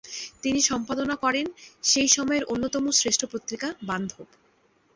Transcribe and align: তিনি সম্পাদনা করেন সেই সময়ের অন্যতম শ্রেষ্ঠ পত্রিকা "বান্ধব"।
তিনি 0.43 0.59
সম্পাদনা 0.61 1.15
করেন 1.15 1.45
সেই 1.83 2.07
সময়ের 2.07 2.43
অন্যতম 2.43 2.83
শ্রেষ্ঠ 2.91 3.21
পত্রিকা 3.25 3.67
"বান্ধব"। 3.83 4.27